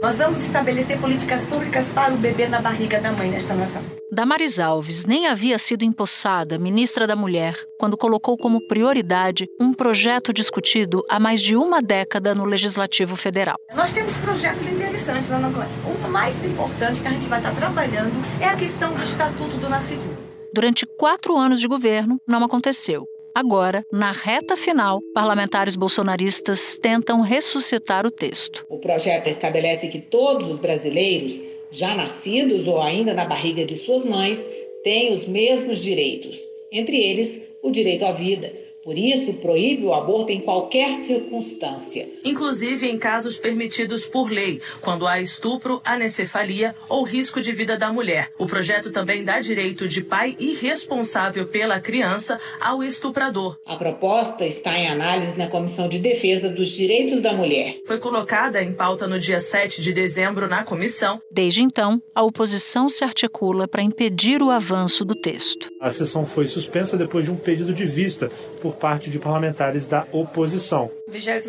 [0.00, 3.82] Nós vamos estabelecer políticas públicas para o bebê na barriga da mãe nesta nação.
[4.12, 10.32] Damares Alves nem havia sido empossada ministra da Mulher quando colocou como prioridade um projeto
[10.32, 13.56] discutido há mais de uma década no Legislativo Federal.
[13.74, 18.14] Nós temos projetos interessantes lá no O mais importante que a gente vai estar trabalhando
[18.40, 20.16] é a questão do Estatuto do Nascituro.
[20.54, 23.08] Durante quatro anos de governo, não aconteceu.
[23.40, 28.66] Agora, na reta final, parlamentares bolsonaristas tentam ressuscitar o texto.
[28.68, 34.04] O projeto estabelece que todos os brasileiros já nascidos ou ainda na barriga de suas
[34.04, 34.44] mães,
[34.82, 36.40] têm os mesmos direitos,
[36.72, 38.52] entre eles o direito à vida
[38.84, 42.08] por isso, proíbe o aborto em qualquer circunstância.
[42.24, 47.92] Inclusive em casos permitidos por lei, quando há estupro, anencefalia ou risco de vida da
[47.92, 48.30] mulher.
[48.38, 53.56] O projeto também dá direito de pai irresponsável pela criança ao estuprador.
[53.66, 57.80] A proposta está em análise na Comissão de Defesa dos Direitos da Mulher.
[57.84, 61.20] Foi colocada em pauta no dia 7 de dezembro na comissão.
[61.30, 65.68] Desde então, a oposição se articula para impedir o avanço do texto.
[65.80, 70.06] A sessão foi suspensa depois de um pedido de vista por parte de parlamentares da
[70.12, 70.90] oposição.
[71.06, 71.48] 27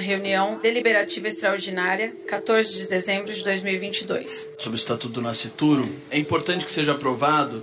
[0.00, 4.50] reunião deliberativa extraordinária, 14 de dezembro de 2022.
[4.58, 7.62] Sobre o Estatuto do Nascituro, é importante que seja aprovado.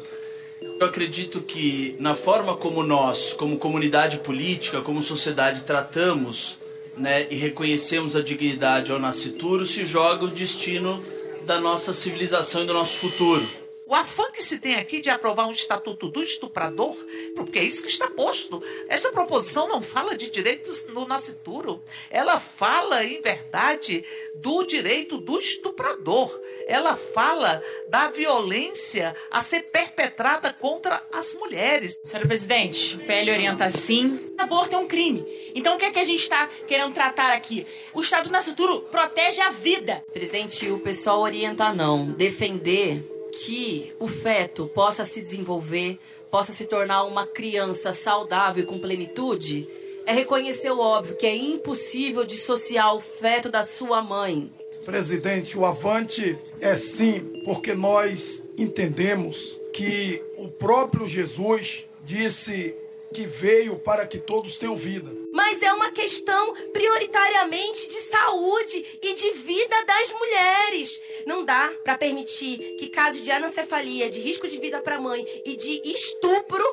[0.62, 6.58] Eu acredito que na forma como nós, como comunidade política, como sociedade tratamos
[6.98, 11.04] né, e reconhecemos a dignidade ao nascituro, se joga o destino
[11.46, 13.63] da nossa civilização e do nosso futuro.
[13.94, 16.98] O afã que se tem aqui de aprovar um estatuto do estuprador,
[17.36, 18.60] porque é isso que está posto.
[18.88, 21.80] Esta proposição não fala de direitos no nascituro.
[22.10, 26.32] Ela fala, em verdade, do direito do estuprador.
[26.68, 32.00] Ela fala da violência a ser perpetrada contra as mulheres.
[32.04, 34.34] Senhor presidente, o PL orienta assim.
[34.40, 35.24] Aborto é um crime.
[35.54, 37.68] Então o que é que a gente está querendo tratar aqui?
[37.94, 40.04] O Estado do Nascituro protege a vida.
[40.12, 42.08] Presidente, o pessoal orienta não.
[42.08, 48.80] Defender que o feto possa se desenvolver, possa se tornar uma criança saudável e com
[48.80, 49.68] plenitude,
[50.06, 54.52] é reconhecer o óbvio que é impossível dissociar o feto da sua mãe.
[54.86, 62.76] Presidente, o avante é sim, porque nós entendemos que o próprio Jesus disse
[63.14, 65.10] que veio para que todos tenham vida.
[65.32, 71.02] Mas é uma questão prioritariamente de saúde e de vida das mulheres.
[71.26, 75.26] Não dá para permitir que casos de anencefalia, de risco de vida para a mãe
[75.46, 76.64] e de estupro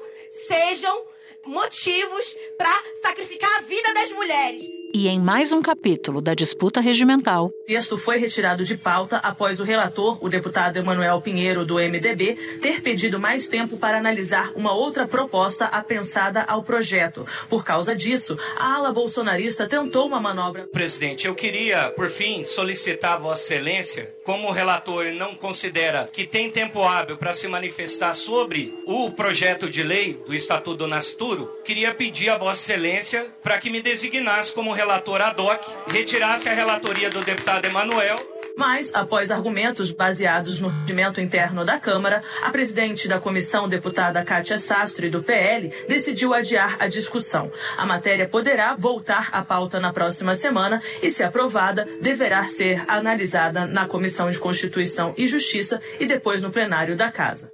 [0.48, 1.04] sejam
[1.46, 7.46] motivos para sacrificar a vida das mulheres e em mais um capítulo da disputa regimental.
[7.46, 12.58] O texto foi retirado de pauta após o relator, o deputado Emanuel Pinheiro, do MDB,
[12.60, 17.26] ter pedido mais tempo para analisar uma outra proposta apensada ao projeto.
[17.48, 20.66] Por causa disso, a ala bolsonarista tentou uma manobra.
[20.72, 26.26] Presidente, eu queria, por fim, solicitar a Vossa Excelência, como o relator não considera que
[26.26, 31.50] tem tempo hábil para se manifestar sobre o projeto de lei do Estatuto do Nascituro,
[31.64, 36.54] queria pedir a Vossa Excelência para que me designasse como relator ad hoc, retirasse a
[36.54, 38.18] relatoria do deputado Emanuel
[38.56, 44.58] mas, após argumentos baseados no regimento interno da Câmara, a presidente da comissão, deputada Kátia
[44.58, 47.50] Sastre, do PL, decidiu adiar a discussão.
[47.78, 53.66] A matéria poderá voltar à pauta na próxima semana e, se aprovada, deverá ser analisada
[53.66, 57.50] na Comissão de Constituição e Justiça e depois no plenário da Casa.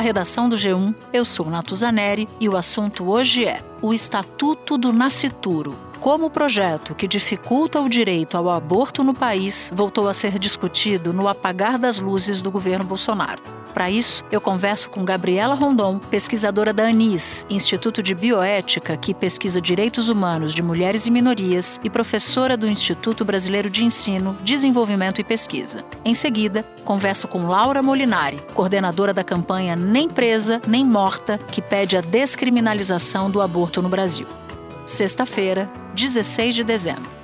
[0.00, 4.94] Da redação do G1, eu sou Natuzaneri e o assunto hoje é o Estatuto do
[4.94, 5.76] Nascituro.
[6.00, 11.12] Como o projeto que dificulta o direito ao aborto no país voltou a ser discutido
[11.12, 13.59] no apagar das luzes do governo Bolsonaro.
[13.72, 19.60] Para isso, eu converso com Gabriela Rondon, pesquisadora da ANIS, Instituto de Bioética, que pesquisa
[19.60, 25.24] direitos humanos de mulheres e minorias, e professora do Instituto Brasileiro de Ensino, Desenvolvimento e
[25.24, 25.84] Pesquisa.
[26.04, 31.96] Em seguida, converso com Laura Molinari, coordenadora da campanha Nem Presa, Nem Morta, que pede
[31.96, 34.26] a descriminalização do aborto no Brasil.
[34.84, 37.19] Sexta-feira, 16 de dezembro.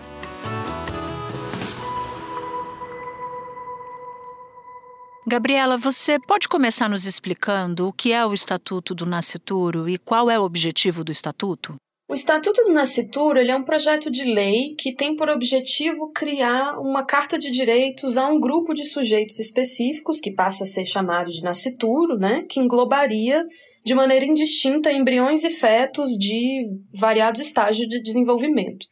[5.29, 10.31] Gabriela, você pode começar nos explicando o que é o Estatuto do Nascituro e qual
[10.31, 11.75] é o objetivo do Estatuto?
[12.09, 17.05] O Estatuto do Nascituro é um projeto de lei que tem por objetivo criar uma
[17.05, 21.43] carta de direitos a um grupo de sujeitos específicos, que passa a ser chamado de
[21.43, 23.45] nascituro, né, que englobaria
[23.85, 26.63] de maneira indistinta embriões e fetos de
[26.95, 28.87] variados estágios de desenvolvimento.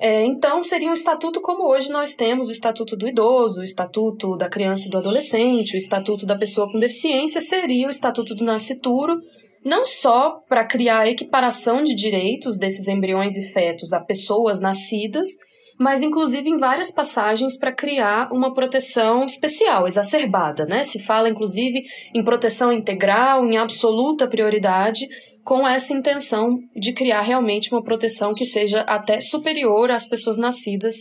[0.00, 4.36] É, então, seria um estatuto como hoje nós temos o Estatuto do Idoso, o Estatuto
[4.36, 8.44] da Criança e do Adolescente, o Estatuto da Pessoa com Deficiência, seria o Estatuto do
[8.44, 9.20] Nascituro,
[9.64, 15.30] não só para criar a equiparação de direitos desses embriões e fetos a pessoas nascidas,
[15.78, 20.82] mas inclusive em várias passagens para criar uma proteção especial, exacerbada, né?
[20.82, 21.82] Se fala inclusive
[22.14, 25.06] em proteção integral, em absoluta prioridade,
[25.44, 30.96] com essa intenção de criar realmente uma proteção que seja até superior às pessoas nascidas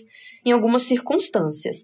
[0.45, 1.79] em algumas circunstâncias.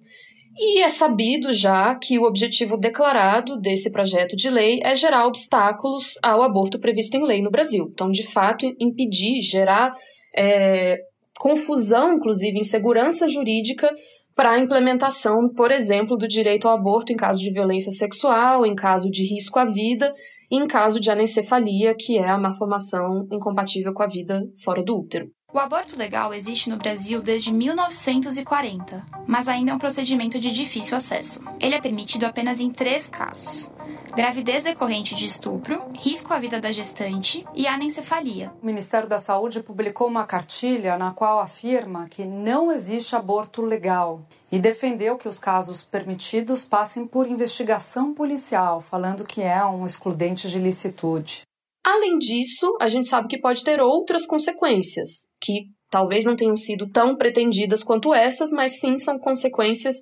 [0.56, 6.13] E é sabido já que o objetivo declarado desse projeto de lei é gerar obstáculos
[6.22, 7.89] ao aborto previsto em lei no Brasil.
[7.92, 9.92] Então, de fato, impedir, gerar
[10.38, 11.00] é,
[11.44, 13.94] confusão, inclusive insegurança jurídica
[14.34, 18.74] para a implementação, por exemplo, do direito ao aborto em caso de violência sexual, em
[18.74, 20.13] caso de risco à vida
[20.50, 24.98] e em caso de anencefalia, que é a malformação incompatível com a vida fora do
[24.98, 25.30] útero.
[25.54, 30.96] O aborto legal existe no Brasil desde 1940, mas ainda é um procedimento de difícil
[30.96, 31.42] acesso.
[31.60, 33.69] Ele é permitido apenas em três casos:
[34.15, 38.51] gravidez decorrente de estupro, risco à vida da gestante e anencefalia.
[38.62, 44.21] O Ministério da Saúde publicou uma cartilha na qual afirma que não existe aborto legal
[44.51, 50.48] e defendeu que os casos permitidos passem por investigação policial, falando que é um excludente
[50.48, 51.42] de licitude.
[51.83, 56.88] Além disso, a gente sabe que pode ter outras consequências, que talvez não tenham sido
[56.88, 59.98] tão pretendidas quanto essas, mas sim são consequências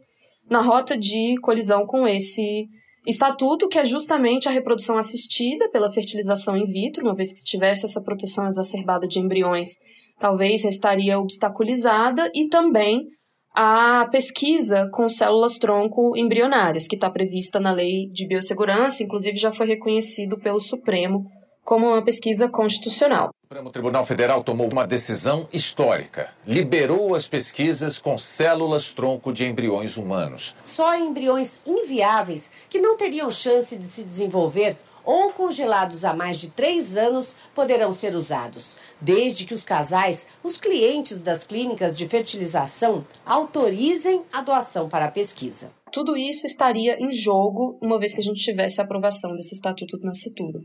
[0.49, 2.67] na rota de colisão com esse
[3.05, 7.85] estatuto, que é justamente a reprodução assistida pela fertilização in vitro, uma vez que tivesse
[7.85, 9.79] essa proteção exacerbada de embriões,
[10.19, 13.07] talvez estaria obstaculizada, e também
[13.53, 19.51] a pesquisa com células tronco embrionárias, que está prevista na Lei de Biossegurança, inclusive já
[19.51, 21.25] foi reconhecido pelo Supremo
[21.63, 23.31] como uma pesquisa constitucional.
[23.51, 26.29] O Supremo Tribunal Federal tomou uma decisão histórica.
[26.47, 30.55] Liberou as pesquisas com células-tronco de embriões humanos.
[30.63, 36.49] Só embriões inviáveis, que não teriam chance de se desenvolver ou congelados há mais de
[36.49, 43.05] três anos, poderão ser usados, desde que os casais, os clientes das clínicas de fertilização,
[43.25, 45.73] autorizem a doação para a pesquisa.
[45.91, 49.97] Tudo isso estaria em jogo uma vez que a gente tivesse a aprovação desse Estatuto
[49.97, 50.61] do Nascituro.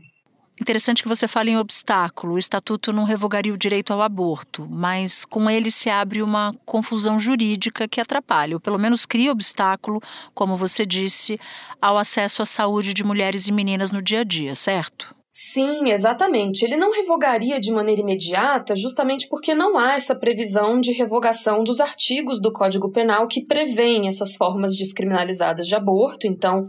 [0.59, 2.33] Interessante que você fale em obstáculo.
[2.33, 7.19] O estatuto não revogaria o direito ao aborto, mas com ele se abre uma confusão
[7.19, 10.01] jurídica que atrapalha, ou pelo menos cria obstáculo,
[10.33, 11.39] como você disse,
[11.79, 15.15] ao acesso à saúde de mulheres e meninas no dia a dia, certo?
[15.39, 16.65] Sim, exatamente.
[16.65, 21.79] Ele não revogaria de maneira imediata, justamente porque não há essa previsão de revogação dos
[21.79, 26.25] artigos do Código Penal que prevêem essas formas descriminalizadas de aborto.
[26.25, 26.65] Então,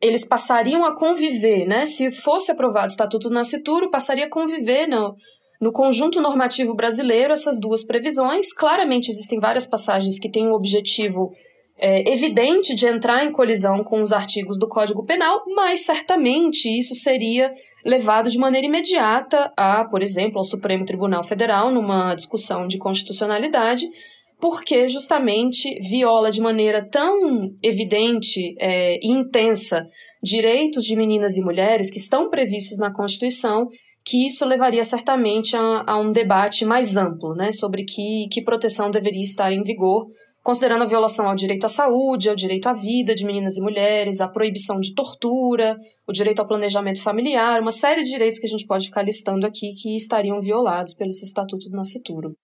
[0.00, 1.86] eles passariam a conviver, né?
[1.86, 5.14] Se fosse aprovado o Estatuto do Nascituro, passaria a conviver no,
[5.60, 8.52] no conjunto normativo brasileiro essas duas previsões.
[8.52, 11.32] Claramente existem várias passagens que têm o um objetivo
[11.78, 16.94] é, evidente de entrar em colisão com os artigos do Código Penal, mas certamente isso
[16.94, 17.52] seria
[17.84, 23.86] levado de maneira imediata a, por exemplo, ao Supremo Tribunal Federal numa discussão de constitucionalidade
[24.40, 29.86] porque justamente viola de maneira tão evidente é, e intensa
[30.22, 33.66] direitos de meninas e mulheres que estão previstos na Constituição,
[34.04, 38.90] que isso levaria certamente a, a um debate mais amplo né, sobre que, que proteção
[38.90, 40.06] deveria estar em vigor,
[40.42, 44.20] considerando a violação ao direito à saúde, ao direito à vida de meninas e mulheres,
[44.20, 48.50] a proibição de tortura, o direito ao planejamento familiar, uma série de direitos que a
[48.50, 52.36] gente pode ficar listando aqui que estariam violados pelo Estatuto do Nascituro.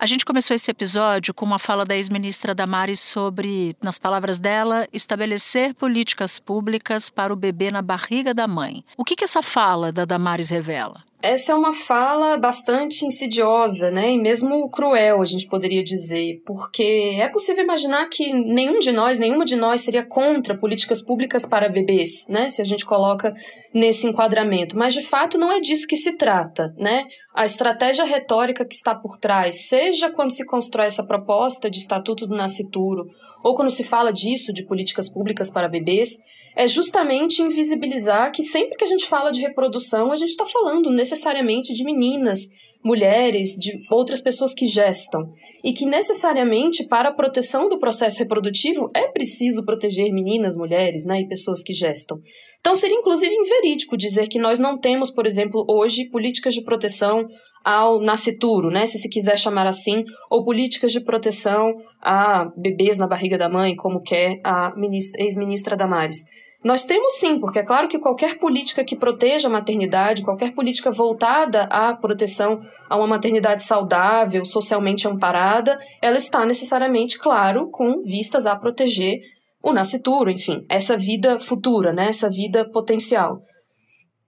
[0.00, 4.88] A gente começou esse episódio com uma fala da ex-ministra Damares sobre, nas palavras dela,
[4.94, 8.82] estabelecer políticas públicas para o bebê na barriga da mãe.
[8.96, 11.04] O que, que essa fala da Damares revela?
[11.22, 14.12] Essa é uma fala bastante insidiosa, né?
[14.12, 19.18] E mesmo cruel, a gente poderia dizer, porque é possível imaginar que nenhum de nós,
[19.18, 22.48] nenhuma de nós seria contra políticas públicas para bebês, né?
[22.48, 23.34] Se a gente coloca
[23.74, 24.78] nesse enquadramento.
[24.78, 27.06] Mas de fato não é disso que se trata, né?
[27.34, 32.26] A estratégia retórica que está por trás, seja quando se constrói essa proposta de Estatuto
[32.26, 33.10] do Nascituro,
[33.42, 36.18] ou quando se fala disso, de políticas públicas para bebês,
[36.54, 40.90] é justamente invisibilizar que sempre que a gente fala de reprodução, a gente está falando
[40.90, 42.48] necessariamente de meninas,
[42.84, 45.28] mulheres, de outras pessoas que gestam.
[45.62, 51.20] E que necessariamente, para a proteção do processo reprodutivo, é preciso proteger meninas, mulheres né,
[51.20, 52.18] e pessoas que gestam.
[52.60, 57.26] Então, seria inclusive inverídico dizer que nós não temos, por exemplo, hoje, políticas de proteção
[57.62, 63.06] ao nascituro, né, se se quiser chamar assim, ou políticas de proteção a bebês na
[63.06, 64.72] barriga da mãe, como quer a
[65.18, 66.24] ex-ministra Damares.
[66.62, 70.90] Nós temos sim, porque é claro que qualquer política que proteja a maternidade, qualquer política
[70.90, 78.44] voltada à proteção a uma maternidade saudável, socialmente amparada, ela está necessariamente, claro, com vistas
[78.44, 79.20] a proteger
[79.62, 83.40] o nascituro, enfim, essa vida futura, né, essa vida potencial.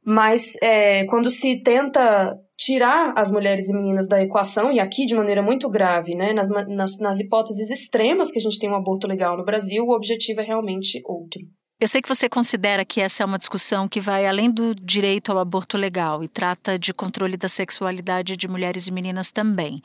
[0.05, 5.15] Mas é, quando se tenta tirar as mulheres e meninas da equação, e aqui de
[5.15, 9.07] maneira muito grave, né, nas, nas, nas hipóteses extremas que a gente tem um aborto
[9.07, 11.41] legal no Brasil, o objetivo é realmente outro.
[11.83, 15.33] Eu sei que você considera que essa é uma discussão que vai além do direito
[15.33, 19.83] ao aborto legal e trata de controle da sexualidade de mulheres e meninas também.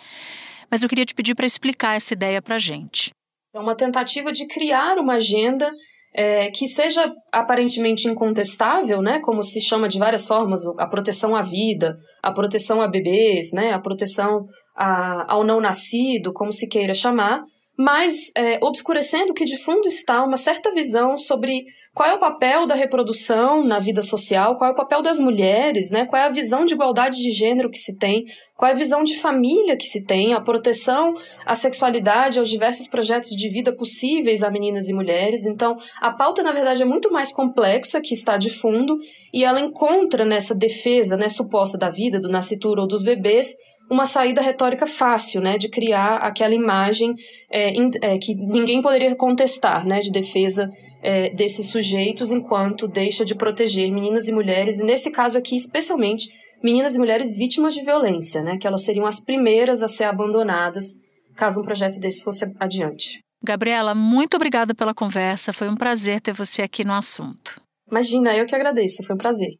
[0.69, 3.09] Mas eu queria te pedir para explicar essa ideia para a gente.
[3.51, 5.73] É uma tentativa de criar uma agenda
[6.13, 11.41] é, que seja aparentemente incontestável, né, como se chama de várias formas, a proteção à
[11.41, 16.93] vida, a proteção a bebês, né, a proteção a, ao não nascido, como se queira
[16.93, 17.41] chamar,
[17.77, 22.65] mas é, obscurecendo que de fundo está uma certa visão sobre qual é o papel
[22.65, 26.05] da reprodução na vida social, qual é o papel das mulheres, né?
[26.05, 29.03] qual é a visão de igualdade de gênero que se tem, qual é a visão
[29.03, 31.13] de família que se tem, a proteção
[31.45, 35.45] à sexualidade, aos diversos projetos de vida possíveis a meninas e mulheres.
[35.45, 38.97] Então, a pauta, na verdade, é muito mais complexa que está de fundo
[39.31, 43.55] e ela encontra nessa defesa né, suposta da vida, do nascituro ou dos bebês,
[43.89, 47.15] uma saída retórica fácil, né, de criar aquela imagem
[47.51, 50.69] é, é, que ninguém poderia contestar, né, de defesa
[51.01, 56.27] é, desses sujeitos, enquanto deixa de proteger meninas e mulheres, e nesse caso aqui, especialmente,
[56.63, 60.95] meninas e mulheres vítimas de violência, né, que elas seriam as primeiras a ser abandonadas
[61.37, 63.19] caso um projeto desse fosse adiante.
[63.43, 67.61] Gabriela, muito obrigada pela conversa, foi um prazer ter você aqui no assunto.
[67.89, 69.51] Imagina, eu que agradeço, foi um prazer.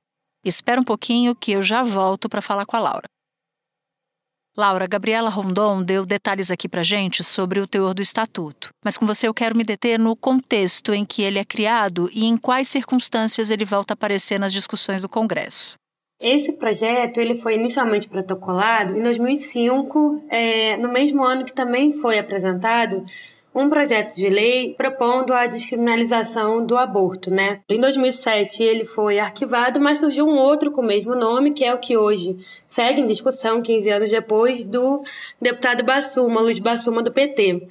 [0.44, 3.08] Espera um pouquinho que eu já volto para falar com a Laura.
[4.58, 9.06] Laura, Gabriela Rondon deu detalhes aqui para gente sobre o teor do estatuto, mas com
[9.06, 12.68] você eu quero me deter no contexto em que ele é criado e em quais
[12.68, 15.76] circunstâncias ele volta a aparecer nas discussões do Congresso.
[16.20, 22.18] Esse projeto ele foi inicialmente protocolado em 2005, é, no mesmo ano que também foi
[22.18, 23.06] apresentado
[23.58, 27.62] um projeto de lei propondo a descriminalização do aborto, né?
[27.68, 31.74] Em 2007 ele foi arquivado, mas surgiu um outro com o mesmo nome, que é
[31.74, 32.38] o que hoje
[32.68, 35.04] segue em discussão, 15 anos depois, do
[35.42, 37.68] deputado Bassuma, Luiz Bassuma, do PT.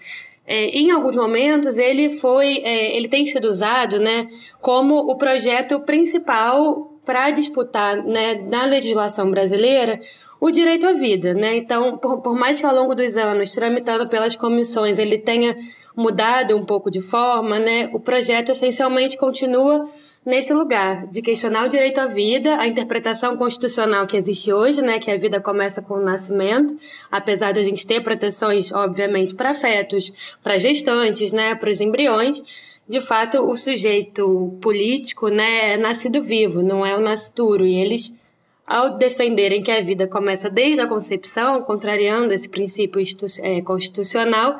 [0.46, 4.28] É, em alguns momentos ele foi, é, ele tem sido usado, né,
[4.60, 10.00] como o projeto principal para disputar, né, na legislação brasileira
[10.40, 11.56] o direito à vida, né?
[11.56, 15.56] Então, por, por mais que ao longo dos anos, tramitando pelas comissões, ele tenha
[15.96, 17.90] mudado um pouco de forma, né?
[17.92, 19.88] O projeto essencialmente continua
[20.26, 24.98] nesse lugar de questionar o direito à vida, a interpretação constitucional que existe hoje, né,
[24.98, 26.76] que a vida começa com o nascimento,
[27.08, 30.12] apesar de a gente ter proteções, obviamente, para fetos,
[30.42, 32.42] para gestantes, né, para os embriões,
[32.88, 38.12] de fato o sujeito político, né, é nascido vivo, não é o nascituro, e eles
[38.66, 43.00] ao defenderem que a vida começa desde a concepção, contrariando esse princípio
[43.42, 44.58] é, constitucional,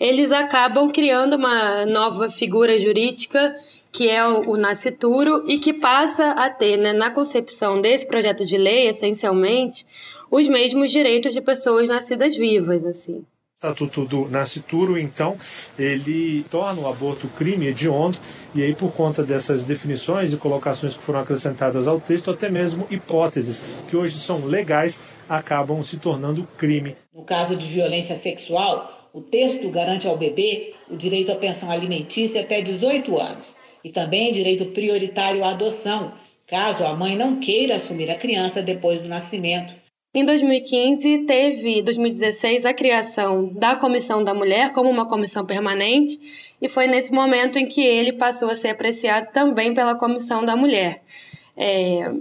[0.00, 3.54] eles acabam criando uma nova figura jurídica
[3.94, 8.58] que é o, nascituro e que passa a ter, né, na concepção desse projeto de
[8.58, 9.86] lei, essencialmente,
[10.28, 13.24] os mesmos direitos de pessoas nascidas vivas, assim.
[13.64, 15.38] Estatuto do Nascituro, então,
[15.78, 18.18] ele torna o aborto crime hediondo,
[18.54, 22.86] e aí, por conta dessas definições e colocações que foram acrescentadas ao texto, até mesmo
[22.90, 26.94] hipóteses que hoje são legais acabam se tornando crime.
[27.14, 32.42] No caso de violência sexual, o texto garante ao bebê o direito à pensão alimentícia
[32.42, 36.12] até 18 anos e também direito prioritário à adoção,
[36.46, 39.83] caso a mãe não queira assumir a criança depois do nascimento
[40.14, 46.68] em 2015, teve, 2016, a criação da Comissão da Mulher como uma comissão permanente, e
[46.68, 51.02] foi nesse momento em que ele passou a ser apreciado também pela Comissão da Mulher.
[51.56, 52.12] É,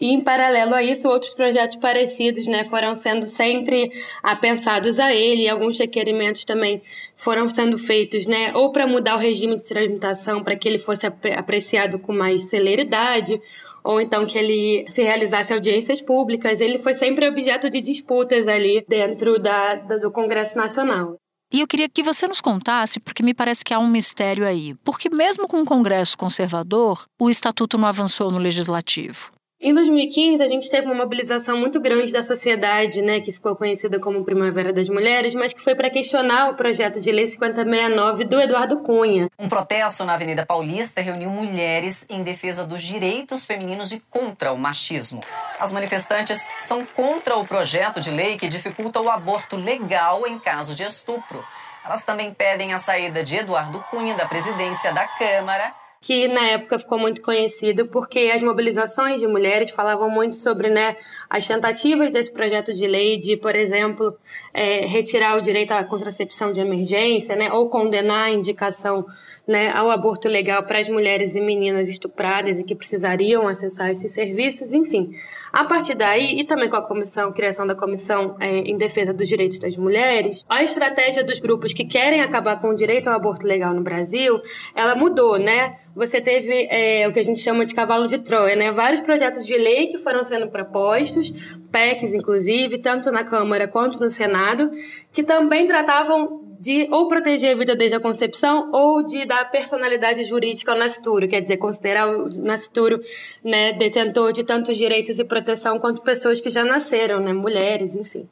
[0.00, 3.90] e, em paralelo a isso, outros projetos parecidos né, foram sendo sempre
[4.22, 6.82] apensados a ele, alguns requerimentos também
[7.16, 11.06] foram sendo feitos, né, ou para mudar o regime de tramitação para que ele fosse
[11.06, 13.40] apreciado com mais celeridade,
[13.84, 16.60] ou então que ele se realizasse audiências públicas.
[16.60, 21.16] Ele foi sempre objeto de disputas ali dentro da, do Congresso Nacional.
[21.52, 24.74] E eu queria que você nos contasse, porque me parece que há um mistério aí.
[24.82, 29.30] Porque, mesmo com um Congresso conservador, o Estatuto não avançou no Legislativo.
[29.66, 33.98] Em 2015, a gente teve uma mobilização muito grande da sociedade, né, que ficou conhecida
[33.98, 38.38] como Primavera das Mulheres, mas que foi para questionar o projeto de lei 5069 do
[38.38, 39.26] Eduardo Cunha.
[39.38, 44.58] Um protesto na Avenida Paulista reuniu mulheres em defesa dos direitos femininos e contra o
[44.58, 45.22] machismo.
[45.58, 50.74] As manifestantes são contra o projeto de lei que dificulta o aborto legal em caso
[50.74, 51.42] de estupro.
[51.86, 55.72] Elas também pedem a saída de Eduardo Cunha da presidência da Câmara
[56.04, 60.98] que na época ficou muito conhecido porque as mobilizações de mulheres falavam muito sobre né,
[61.30, 64.14] as tentativas desse projeto de lei de, por exemplo,
[64.52, 69.06] é, retirar o direito à contracepção de emergência, né, ou condenar a indicação
[69.46, 74.10] né, ao aborto legal para as mulheres e meninas estupradas e que precisariam acessar esses
[74.10, 75.14] serviços, enfim.
[75.52, 79.28] A partir daí, e também com a comissão, criação da comissão é, em defesa dos
[79.28, 83.46] direitos das mulheres, a estratégia dos grupos que querem acabar com o direito ao aborto
[83.46, 84.40] legal no Brasil,
[84.74, 85.76] ela mudou, né?
[85.94, 88.72] Você teve é, o que a gente chama de cavalo de Troia, né?
[88.72, 91.30] Vários projetos de lei que foram sendo propostos,
[91.70, 94.72] PECs inclusive, tanto na Câmara quanto no Senado,
[95.12, 100.24] que também tratavam de ou proteger a vida desde a concepção ou de dar personalidade
[100.24, 102.98] jurídica ao nascituro, quer dizer, considerar o nascituro
[103.44, 108.26] né, detentor de tantos direitos e proteção quanto pessoas que já nasceram, né, mulheres, enfim.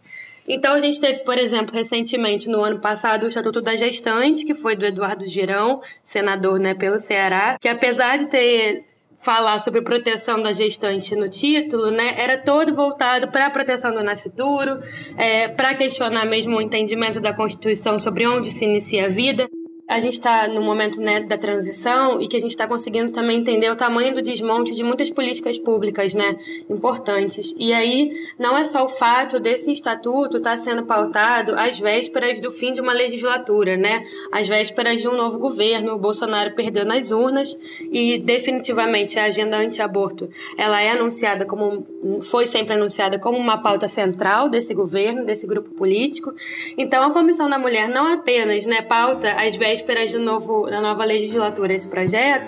[0.48, 4.54] Então, a gente teve, por exemplo, recentemente, no ano passado, o Estatuto da Gestante, que
[4.54, 8.84] foi do Eduardo Girão, senador né, pelo Ceará, que apesar de ter
[9.22, 14.02] falar sobre proteção da gestante no título, né, era todo voltado para a proteção do
[14.02, 14.80] nascituro,
[15.16, 19.48] é, para questionar mesmo o entendimento da Constituição sobre onde se inicia a vida
[19.92, 23.38] a gente está no momento né, da transição e que a gente está conseguindo também
[23.38, 26.36] entender o tamanho do desmonte de muitas políticas públicas né,
[26.68, 27.54] importantes.
[27.58, 32.40] E aí não é só o fato desse estatuto estar tá sendo pautado às vésperas
[32.40, 35.92] do fim de uma legislatura, né, às vésperas de um novo governo.
[35.92, 37.58] O Bolsonaro perdeu nas urnas
[37.92, 41.84] e definitivamente a agenda anti-aborto ela é anunciada como
[42.22, 46.32] foi sempre anunciada como uma pauta central desse governo, desse grupo político.
[46.78, 50.80] Então a Comissão da Mulher não apenas né, pauta às vésperas vésperas de novo, da
[50.80, 52.46] nova legislatura esse projeto,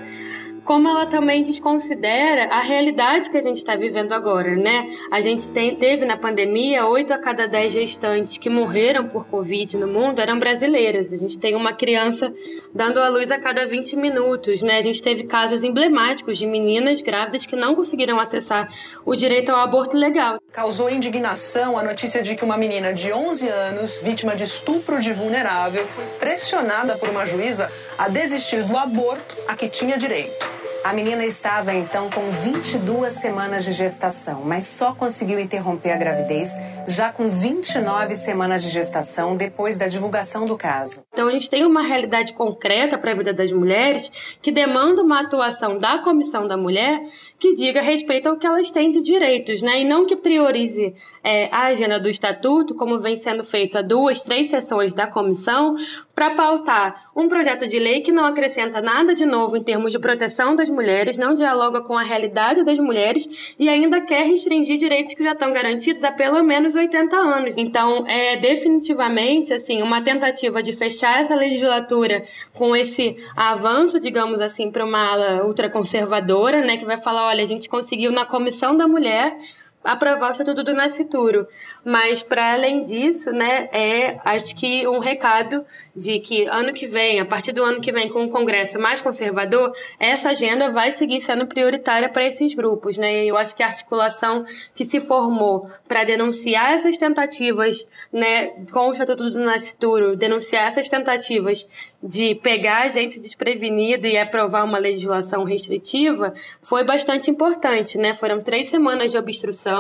[0.64, 4.88] como ela também desconsidera a realidade que a gente está vivendo agora, né?
[5.10, 9.76] A gente tem, teve na pandemia oito a cada dez gestantes que morreram por Covid
[9.76, 11.12] no mundo eram brasileiras.
[11.12, 12.32] A gente tem uma criança
[12.74, 14.78] dando à luz a cada 20 minutos, né?
[14.78, 18.68] A gente teve casos emblemáticos de meninas grávidas que não conseguiram acessar
[19.04, 20.40] o direito ao aborto legal.
[20.50, 25.12] Causou indignação a notícia de que uma menina de 11 anos, vítima de estupro de
[25.12, 30.53] vulnerável, foi pressionada por uma juíza a desistir do aborto a que tinha direito.
[30.84, 36.50] A menina estava então com 22 semanas de gestação, mas só conseguiu interromper a gravidez
[36.86, 41.00] já com 29 semanas de gestação depois da divulgação do caso.
[41.10, 45.22] Então a gente tem uma realidade concreta para a vida das mulheres que demanda uma
[45.22, 47.00] atuação da Comissão da Mulher
[47.38, 49.80] que diga respeito ao que elas têm de direitos, né?
[49.80, 50.92] E não que priorize
[51.24, 55.74] é, a agenda do estatuto, como vem sendo feito a duas, três sessões da comissão,
[56.14, 59.98] para pautar um projeto de lei que não acrescenta nada de novo em termos de
[59.98, 65.14] proteção das mulheres, não dialoga com a realidade das mulheres e ainda quer restringir direitos
[65.14, 67.56] que já estão garantidos há pelo menos 80 anos.
[67.56, 74.70] Então, é definitivamente assim uma tentativa de fechar essa legislatura com esse avanço, digamos assim,
[74.70, 78.86] para uma ala ultraconservadora, né, que vai falar, olha, a gente conseguiu na comissão da
[78.86, 79.36] mulher
[79.84, 81.46] aprovar o Estatuto do Nascituro.
[81.84, 87.20] Mas, para além disso, né, é, acho que um recado de que ano que vem,
[87.20, 91.20] a partir do ano que vem, com um Congresso mais conservador, essa agenda vai seguir
[91.20, 92.96] sendo prioritária para esses grupos.
[92.96, 93.26] Né?
[93.26, 98.92] Eu acho que a articulação que se formou para denunciar essas tentativas né, com o
[98.92, 101.68] Estatuto do Nascituro, denunciar essas tentativas
[102.02, 107.98] de pegar a gente desprevenida e aprovar uma legislação restritiva, foi bastante importante.
[107.98, 108.14] Né?
[108.14, 109.73] Foram três semanas de obstrução,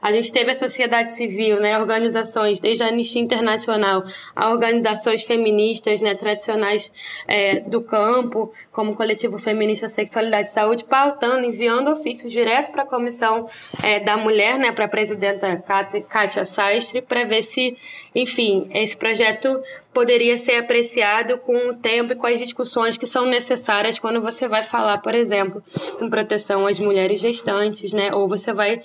[0.00, 6.00] a gente teve a sociedade civil né, organizações, desde a Anistia Internacional a organizações feministas
[6.00, 6.92] né, tradicionais
[7.26, 12.82] é, do campo, como o Coletivo Feminista Sexualidade e Saúde, pautando, enviando ofícios direto para
[12.82, 13.46] a Comissão
[13.82, 15.62] é, da Mulher, né, para a presidenta
[16.08, 17.76] Kátia Saistre, para ver se,
[18.14, 19.60] enfim, esse projeto
[19.92, 24.46] poderia ser apreciado com o tempo e com as discussões que são necessárias quando você
[24.46, 25.62] vai falar, por exemplo,
[26.00, 28.82] em proteção às mulheres gestantes, né, ou você vai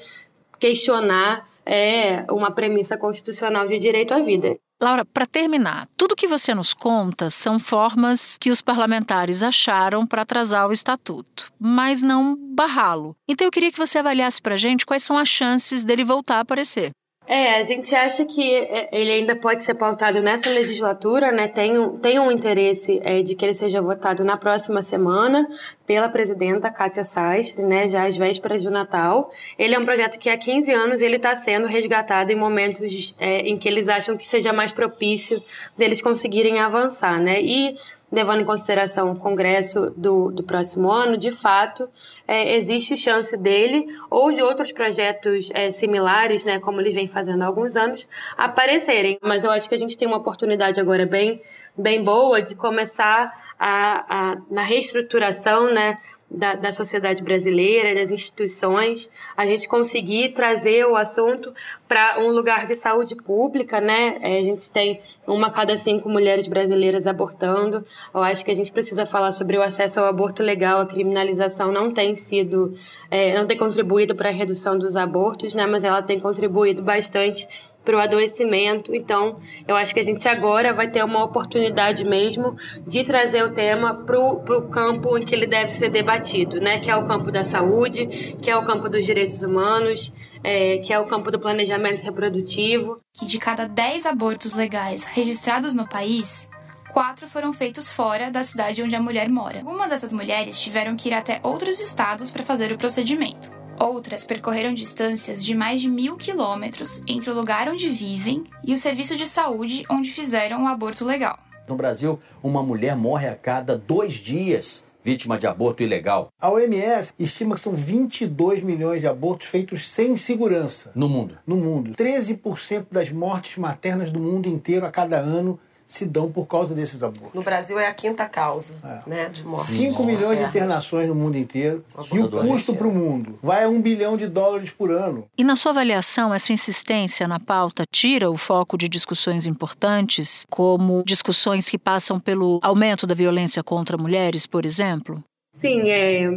[0.59, 4.55] questionar é uma premissa constitucional de direito à vida.
[4.81, 10.23] Laura, para terminar, tudo que você nos conta são formas que os parlamentares acharam para
[10.23, 13.15] atrasar o estatuto, mas não barrá-lo.
[13.27, 16.37] Então eu queria que você avaliasse para a gente quais são as chances dele voltar
[16.37, 16.91] a aparecer.
[17.27, 21.47] É, a gente acha que é, ele ainda pode ser pautado nessa legislatura, né?
[21.47, 25.47] Tem um, tem um interesse é, de que ele seja votado na próxima semana
[25.87, 27.87] pela presidenta Kátia Sastre, né?
[27.87, 29.31] Já às vésperas do Natal.
[29.57, 33.39] Ele é um projeto que há 15 anos ele está sendo resgatado em momentos é,
[33.39, 35.41] em que eles acham que seja mais propício
[35.75, 37.41] deles conseguirem avançar, né?
[37.41, 37.75] E
[38.15, 41.89] levando em consideração o Congresso do, do próximo ano, de fato,
[42.25, 47.41] é, existe chance dele ou de outros projetos é, similares, né, como eles vêm fazendo
[47.43, 49.17] há alguns anos, aparecerem.
[49.21, 51.41] Mas eu acho que a gente tem uma oportunidade agora bem
[51.77, 55.97] bem boa de começar a, a na reestruturação, né,
[56.29, 61.53] da, da sociedade brasileira, das instituições, a gente conseguir trazer o assunto
[61.87, 64.17] para um lugar de saúde pública, né?
[64.21, 67.85] É, a gente tem uma a cada cinco mulheres brasileiras abortando.
[68.13, 70.81] Eu acho que a gente precisa falar sobre o acesso ao aborto legal.
[70.81, 72.73] A criminalização não tem sido,
[73.09, 75.67] é, não tem contribuído para a redução dos abortos, né?
[75.67, 77.47] Mas ela tem contribuído bastante
[77.85, 78.93] para o adoecimento.
[78.93, 83.53] Então, eu acho que a gente agora vai ter uma oportunidade mesmo de trazer o
[83.53, 86.79] tema para o campo em que ele deve ser debatido, né?
[86.79, 88.07] Que é o campo da saúde,
[88.41, 90.11] que é o campo dos direitos humanos,
[90.43, 92.99] é, que é o campo do planejamento reprodutivo.
[93.13, 96.49] Que de cada 10 abortos legais registrados no país,
[96.91, 99.59] quatro foram feitos fora da cidade onde a mulher mora.
[99.59, 103.64] Algumas dessas mulheres tiveram que ir até outros estados para fazer o procedimento.
[103.79, 108.77] Outras percorreram distâncias de mais de mil quilômetros entre o lugar onde vivem e o
[108.77, 111.37] serviço de saúde onde fizeram o aborto legal.
[111.67, 116.29] No Brasil, uma mulher morre a cada dois dias vítima de aborto ilegal.
[116.41, 120.91] A OMS estima que são 22 milhões de abortos feitos sem segurança.
[120.95, 121.37] No mundo.
[121.45, 121.91] No mundo.
[121.91, 127.01] 13% das mortes maternas do mundo inteiro a cada ano se dão por causa desses
[127.03, 127.33] abortos.
[127.33, 129.09] No Brasil é a quinta causa é.
[129.09, 129.71] né, de morte.
[129.71, 131.85] 5 milhões de internações no mundo inteiro.
[132.13, 135.25] E o custo para o mundo vai a um bilhão de dólares por ano.
[135.37, 141.03] E na sua avaliação, essa insistência na pauta tira o foco de discussões importantes, como
[141.05, 145.23] discussões que passam pelo aumento da violência contra mulheres, por exemplo?
[145.53, 146.29] Sim, é,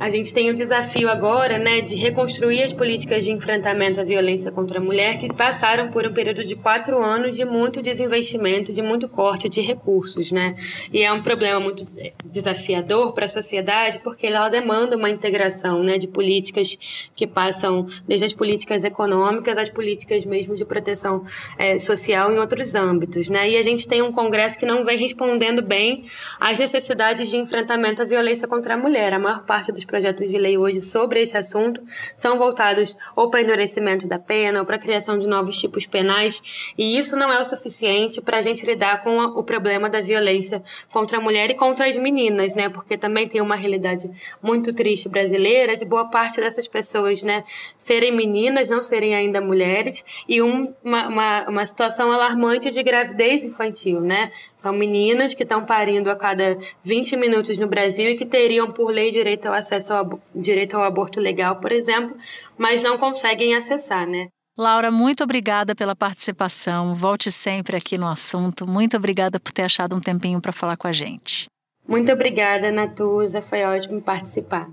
[0.00, 4.52] a gente tem o desafio agora, né, de reconstruir as políticas de enfrentamento à violência
[4.52, 8.80] contra a mulher que passaram por um período de quatro anos de muito desinvestimento, de
[8.80, 10.54] muito corte de recursos, né?
[10.92, 11.86] E é um problema muito
[12.24, 18.26] desafiador para a sociedade porque ela demanda uma integração, né, de políticas que passam desde
[18.26, 21.24] as políticas econômicas às políticas mesmo de proteção
[21.58, 23.50] é, social em outros âmbitos, né?
[23.50, 26.04] E a gente tem um Congresso que não vem respondendo bem
[26.38, 29.12] às necessidades de enfrentamento à violência contra a mulher.
[29.12, 31.82] A maior parte dos projetos de lei hoje sobre esse assunto
[32.14, 36.72] são voltados ou para endurecimento da pena ou para a criação de novos tipos penais,
[36.78, 40.62] e isso não é o suficiente para a gente lidar com o problema da violência
[40.92, 42.68] contra a mulher e contra as meninas, né?
[42.68, 44.10] Porque também tem uma realidade
[44.42, 47.42] muito triste brasileira de boa parte dessas pessoas, né,
[47.78, 53.44] serem meninas, não serem ainda mulheres, e um, uma, uma, uma situação alarmante de gravidez
[53.44, 54.30] infantil, né?
[54.58, 58.90] São meninas que estão parindo a cada 20 minutos no Brasil e que teriam, por
[58.90, 62.16] lei, direito ao acesso ao direito ao aborto legal, por exemplo,
[62.56, 64.28] mas não conseguem acessar, né?
[64.56, 66.94] Laura, muito obrigada pela participação.
[66.94, 68.66] Volte sempre aqui no assunto.
[68.66, 71.46] Muito obrigada por ter achado um tempinho para falar com a gente.
[71.86, 73.40] Muito obrigada, Natuza.
[73.40, 74.68] Foi ótimo participar.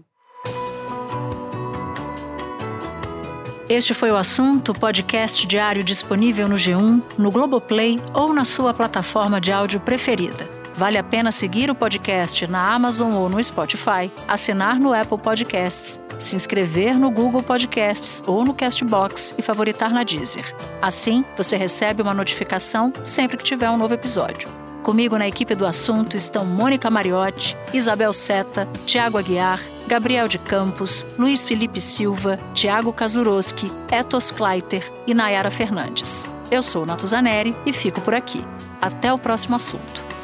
[3.70, 9.40] Este foi o assunto, podcast diário disponível no G1, no Globoplay ou na sua plataforma
[9.40, 10.55] de áudio preferida.
[10.78, 16.02] Vale a pena seguir o podcast na Amazon ou no Spotify, assinar no Apple Podcasts,
[16.20, 20.54] se inscrever no Google Podcasts ou no Castbox e favoritar na Deezer.
[20.82, 24.50] Assim, você recebe uma notificação sempre que tiver um novo episódio.
[24.84, 31.08] Comigo na equipe do assunto estão Mônica Mariotti, Isabel Seta, Tiago Aguiar, Gabriel de Campos,
[31.18, 36.30] Luiz Felipe Silva, Tiago Kazuroski, Etos Kleiter e Nayara Fernandes.
[36.52, 38.46] Eu sou Natuzaneri e fico por aqui.
[38.80, 40.15] Até o próximo assunto.